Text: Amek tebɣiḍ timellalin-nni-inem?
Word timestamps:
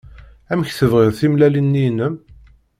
Amek 0.51 0.69
tebɣiḍ 0.73 1.11
timellalin-nni-inem? 1.19 2.15